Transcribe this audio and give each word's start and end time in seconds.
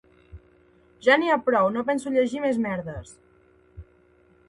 Ja 1.09 1.17
n'hi 1.19 1.29
ha 1.35 1.37
prou, 1.51 1.71
no 1.77 1.85
penso 1.91 2.17
llegir 2.17 2.43
més 2.49 2.61
merdes 2.67 3.17